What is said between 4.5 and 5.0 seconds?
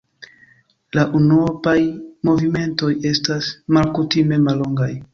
mallongaj.